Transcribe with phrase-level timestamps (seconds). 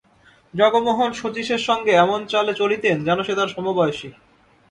[0.53, 4.09] জগমোহন শচীশের সঙ্গে এমন চালে চলিতেন যেন সে তাঁর সমবয়সী।